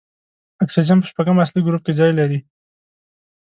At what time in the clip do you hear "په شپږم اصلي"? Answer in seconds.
1.01-1.61